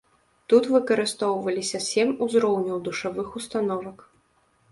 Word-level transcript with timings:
Тут 0.51 0.63
выкарыстоўваліся 0.75 1.81
сем 1.89 2.09
узроўняў 2.27 2.81
душавых 2.87 3.27
установак. 3.41 3.97